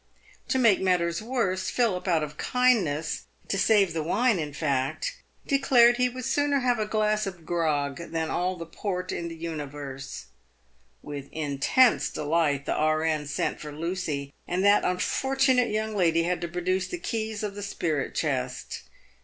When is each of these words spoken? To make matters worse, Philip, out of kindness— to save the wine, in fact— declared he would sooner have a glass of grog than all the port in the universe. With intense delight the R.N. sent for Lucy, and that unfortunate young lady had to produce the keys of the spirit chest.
To 0.47 0.57
make 0.57 0.81
matters 0.81 1.21
worse, 1.21 1.69
Philip, 1.69 2.07
out 2.07 2.23
of 2.23 2.35
kindness— 2.39 3.25
to 3.49 3.57
save 3.59 3.93
the 3.93 4.01
wine, 4.01 4.39
in 4.39 4.51
fact— 4.51 5.17
declared 5.55 5.97
he 5.97 6.09
would 6.09 6.25
sooner 6.25 6.61
have 6.61 6.79
a 6.79 6.87
glass 6.87 7.27
of 7.27 7.45
grog 7.45 7.97
than 8.09 8.31
all 8.31 8.55
the 8.55 8.65
port 8.65 9.11
in 9.11 9.27
the 9.27 9.35
universe. 9.35 10.25
With 11.03 11.29
intense 11.31 12.09
delight 12.09 12.65
the 12.65 12.73
R.N. 12.73 13.27
sent 13.27 13.59
for 13.59 13.71
Lucy, 13.71 14.33
and 14.47 14.65
that 14.65 14.83
unfortunate 14.83 15.69
young 15.69 15.95
lady 15.95 16.23
had 16.23 16.41
to 16.41 16.47
produce 16.47 16.87
the 16.87 16.97
keys 16.97 17.43
of 17.43 17.53
the 17.53 17.61
spirit 17.61 18.15
chest. 18.15 18.81